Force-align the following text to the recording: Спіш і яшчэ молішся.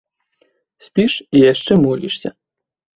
Спіш 0.87 1.13
і 1.21 1.37
яшчэ 1.53 1.81
молішся. 1.85 2.29